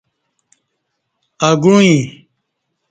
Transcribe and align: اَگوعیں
اَگوعیں 1.49 1.99